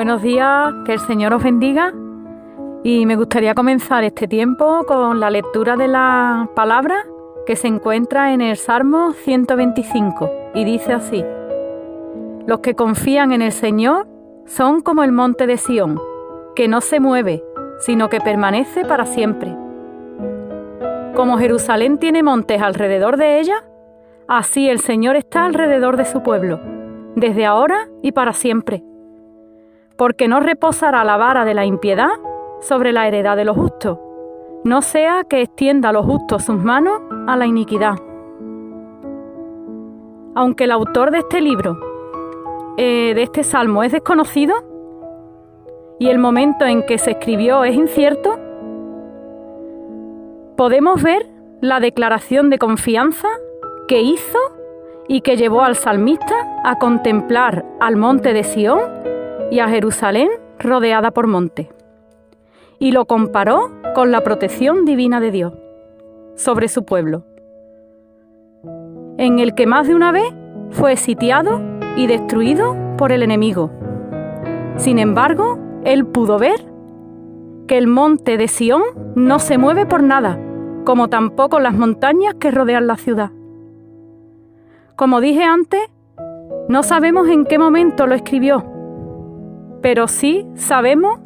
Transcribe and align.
Buenos 0.00 0.22
días, 0.22 0.72
que 0.86 0.94
el 0.94 0.98
Señor 0.98 1.34
os 1.34 1.42
bendiga. 1.44 1.92
Y 2.82 3.04
me 3.04 3.16
gustaría 3.16 3.54
comenzar 3.54 4.02
este 4.02 4.26
tiempo 4.26 4.82
con 4.86 5.20
la 5.20 5.28
lectura 5.28 5.76
de 5.76 5.88
la 5.88 6.48
palabra 6.56 7.04
que 7.44 7.54
se 7.54 7.68
encuentra 7.68 8.32
en 8.32 8.40
el 8.40 8.56
Salmo 8.56 9.12
125 9.12 10.30
y 10.54 10.64
dice 10.64 10.94
así, 10.94 11.22
Los 12.46 12.60
que 12.60 12.74
confían 12.74 13.32
en 13.32 13.42
el 13.42 13.52
Señor 13.52 14.08
son 14.46 14.80
como 14.80 15.02
el 15.02 15.12
monte 15.12 15.46
de 15.46 15.58
Sión, 15.58 16.00
que 16.56 16.66
no 16.66 16.80
se 16.80 16.98
mueve, 16.98 17.44
sino 17.80 18.08
que 18.08 18.22
permanece 18.22 18.86
para 18.86 19.04
siempre. 19.04 19.54
Como 21.14 21.36
Jerusalén 21.36 21.98
tiene 21.98 22.22
montes 22.22 22.62
alrededor 22.62 23.18
de 23.18 23.38
ella, 23.38 23.64
así 24.28 24.70
el 24.70 24.80
Señor 24.80 25.16
está 25.16 25.44
alrededor 25.44 25.98
de 25.98 26.06
su 26.06 26.22
pueblo, 26.22 26.58
desde 27.16 27.44
ahora 27.44 27.90
y 28.00 28.12
para 28.12 28.32
siempre. 28.32 28.82
Porque 30.00 30.28
no 30.28 30.40
reposará 30.40 31.04
la 31.04 31.18
vara 31.18 31.44
de 31.44 31.52
la 31.52 31.66
impiedad 31.66 32.08
sobre 32.62 32.90
la 32.90 33.06
heredad 33.06 33.36
de 33.36 33.44
los 33.44 33.54
justos, 33.54 33.98
no 34.64 34.80
sea 34.80 35.24
que 35.24 35.42
extienda 35.42 35.90
a 35.90 35.92
los 35.92 36.06
justos 36.06 36.42
sus 36.42 36.56
manos 36.56 37.02
a 37.26 37.36
la 37.36 37.44
iniquidad. 37.44 37.96
Aunque 40.34 40.64
el 40.64 40.70
autor 40.70 41.10
de 41.10 41.18
este 41.18 41.42
libro, 41.42 41.78
eh, 42.78 43.12
de 43.14 43.22
este 43.22 43.42
salmo, 43.42 43.82
es 43.82 43.92
desconocido 43.92 44.54
y 45.98 46.08
el 46.08 46.16
momento 46.16 46.64
en 46.64 46.86
que 46.86 46.96
se 46.96 47.10
escribió 47.10 47.62
es 47.64 47.74
incierto, 47.74 48.38
podemos 50.56 51.02
ver 51.02 51.28
la 51.60 51.78
declaración 51.78 52.48
de 52.48 52.56
confianza 52.56 53.28
que 53.86 54.00
hizo 54.00 54.38
y 55.08 55.20
que 55.20 55.36
llevó 55.36 55.60
al 55.60 55.76
salmista 55.76 56.62
a 56.64 56.78
contemplar 56.78 57.66
al 57.80 57.96
monte 57.96 58.32
de 58.32 58.44
Sión 58.44 58.80
y 59.50 59.60
a 59.60 59.68
Jerusalén 59.68 60.28
rodeada 60.58 61.10
por 61.10 61.26
monte. 61.26 61.70
Y 62.78 62.92
lo 62.92 63.04
comparó 63.04 63.70
con 63.94 64.10
la 64.10 64.22
protección 64.22 64.84
divina 64.84 65.20
de 65.20 65.30
Dios 65.30 65.52
sobre 66.34 66.68
su 66.68 66.84
pueblo, 66.84 67.24
en 69.18 69.38
el 69.38 69.54
que 69.54 69.66
más 69.66 69.86
de 69.86 69.94
una 69.94 70.12
vez 70.12 70.32
fue 70.70 70.96
sitiado 70.96 71.60
y 71.96 72.06
destruido 72.06 72.76
por 72.96 73.12
el 73.12 73.22
enemigo. 73.22 73.70
Sin 74.76 74.98
embargo, 74.98 75.58
él 75.84 76.06
pudo 76.06 76.38
ver 76.38 76.64
que 77.66 77.76
el 77.76 77.86
monte 77.86 78.36
de 78.36 78.48
Sión 78.48 78.82
no 79.14 79.38
se 79.38 79.58
mueve 79.58 79.84
por 79.84 80.02
nada, 80.02 80.38
como 80.84 81.08
tampoco 81.08 81.60
las 81.60 81.74
montañas 81.74 82.34
que 82.34 82.50
rodean 82.50 82.86
la 82.86 82.96
ciudad. 82.96 83.30
Como 84.96 85.20
dije 85.20 85.42
antes, 85.42 85.80
no 86.68 86.82
sabemos 86.82 87.28
en 87.28 87.44
qué 87.44 87.58
momento 87.58 88.06
lo 88.06 88.14
escribió, 88.14 88.64
pero 89.80 90.08
sí 90.08 90.46
sabemos 90.54 91.18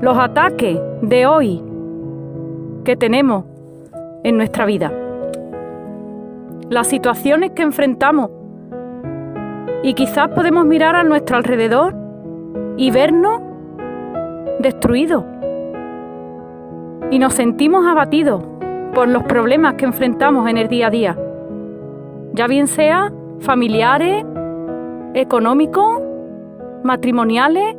los 0.00 0.16
ataques 0.18 0.78
de 1.02 1.26
hoy 1.26 1.62
que 2.84 2.96
tenemos 2.96 3.44
en 4.22 4.36
nuestra 4.36 4.66
vida, 4.66 4.92
las 6.68 6.86
situaciones 6.86 7.52
que 7.52 7.62
enfrentamos. 7.62 8.30
Y 9.82 9.94
quizás 9.94 10.28
podemos 10.28 10.64
mirar 10.64 10.96
a 10.96 11.04
nuestro 11.04 11.36
alrededor 11.36 11.94
y 12.76 12.90
vernos 12.90 13.40
destruidos. 14.60 15.24
Y 17.10 17.18
nos 17.18 17.34
sentimos 17.34 17.86
abatidos 17.86 18.42
por 18.94 19.08
los 19.08 19.24
problemas 19.24 19.74
que 19.74 19.84
enfrentamos 19.84 20.48
en 20.48 20.56
el 20.56 20.68
día 20.68 20.86
a 20.86 20.90
día, 20.90 21.18
ya 22.32 22.46
bien 22.46 22.66
sea 22.66 23.12
familiares, 23.40 24.24
económicos, 25.14 26.03
matrimoniales, 26.84 27.76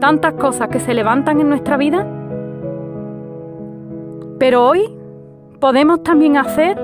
tantas 0.00 0.34
cosas 0.34 0.68
que 0.68 0.80
se 0.80 0.94
levantan 0.94 1.40
en 1.40 1.48
nuestra 1.48 1.76
vida. 1.76 2.06
Pero 4.38 4.66
hoy 4.66 4.82
podemos 5.60 6.02
también 6.02 6.36
hacer 6.36 6.76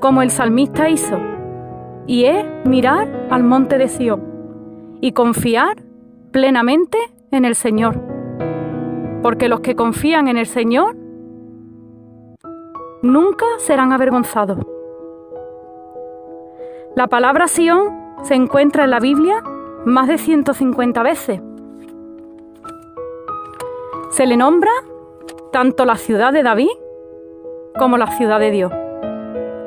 como 0.00 0.22
el 0.22 0.30
salmista 0.30 0.88
hizo, 0.88 1.18
y 2.06 2.24
es 2.24 2.44
mirar 2.64 3.08
al 3.30 3.44
monte 3.44 3.78
de 3.78 3.88
Sión 3.88 4.22
y 5.00 5.12
confiar 5.12 5.76
plenamente 6.32 6.98
en 7.30 7.44
el 7.44 7.54
Señor 7.54 8.12
porque 9.22 9.48
los 9.48 9.60
que 9.60 9.76
confían 9.76 10.28
en 10.28 10.36
el 10.36 10.46
Señor 10.46 10.96
nunca 13.02 13.46
serán 13.58 13.92
avergonzados. 13.92 14.58
La 16.96 17.06
palabra 17.06 17.48
Sión 17.48 18.16
se 18.22 18.34
encuentra 18.34 18.84
en 18.84 18.90
la 18.90 19.00
Biblia 19.00 19.42
más 19.84 20.08
de 20.08 20.18
150 20.18 21.02
veces. 21.02 21.40
Se 24.10 24.26
le 24.26 24.36
nombra 24.36 24.70
tanto 25.52 25.84
la 25.84 25.96
ciudad 25.96 26.32
de 26.32 26.42
David 26.42 26.70
como 27.78 27.96
la 27.96 28.08
ciudad 28.16 28.40
de 28.40 28.50
Dios 28.50 28.72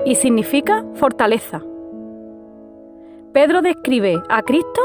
y 0.05 0.15
significa 0.15 0.85
fortaleza. 0.95 1.61
Pedro 3.33 3.61
describe 3.61 4.21
a 4.29 4.43
Cristo 4.43 4.81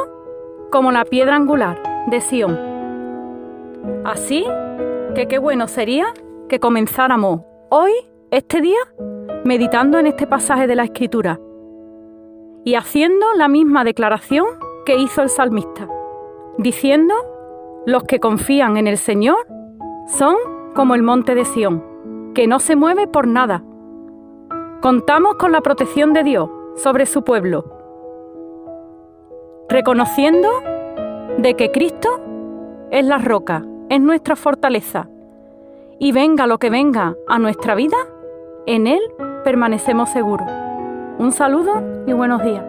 como 0.70 0.90
la 0.90 1.04
piedra 1.04 1.36
angular 1.36 1.80
de 2.08 2.20
Sión 2.20 2.70
Así 4.04 4.44
que 5.14 5.26
qué 5.28 5.38
bueno 5.38 5.68
sería 5.68 6.06
que 6.48 6.58
comenzáramos 6.58 7.42
hoy, 7.68 7.92
este 8.30 8.60
día, 8.60 8.78
meditando 9.44 9.98
en 9.98 10.06
este 10.06 10.26
pasaje 10.26 10.66
de 10.66 10.74
la 10.74 10.84
Escritura 10.84 11.38
y 12.64 12.74
haciendo 12.74 13.26
la 13.34 13.48
misma 13.48 13.84
declaración 13.84 14.46
que 14.84 14.96
hizo 14.96 15.22
el 15.22 15.28
salmista, 15.28 15.88
diciendo, 16.58 17.14
los 17.86 18.04
que 18.04 18.20
confían 18.20 18.76
en 18.76 18.86
el 18.86 18.98
Señor 18.98 19.46
son 20.06 20.36
como 20.74 20.94
el 20.94 21.02
monte 21.02 21.34
de 21.34 21.44
Sión, 21.44 21.84
que 22.34 22.46
no 22.46 22.60
se 22.60 22.76
mueve 22.76 23.06
por 23.06 23.26
nada. 23.26 23.62
Contamos 24.80 25.36
con 25.36 25.52
la 25.52 25.60
protección 25.60 26.12
de 26.12 26.24
Dios 26.24 26.50
sobre 26.76 27.06
su 27.06 27.22
pueblo, 27.22 27.64
reconociendo 29.68 30.48
de 31.38 31.54
que 31.54 31.70
Cristo 31.70 32.08
es 32.90 33.04
la 33.04 33.18
roca 33.18 33.64
es 33.90 34.00
nuestra 34.00 34.36
fortaleza. 34.36 35.08
Y 35.98 36.12
venga 36.12 36.46
lo 36.46 36.58
que 36.58 36.70
venga 36.70 37.16
a 37.28 37.38
nuestra 37.38 37.74
vida, 37.74 37.96
en 38.66 38.86
Él 38.86 39.00
permanecemos 39.44 40.08
seguros. 40.08 40.48
Un 41.18 41.32
saludo 41.32 41.82
y 42.06 42.12
buenos 42.14 42.42
días. 42.42 42.64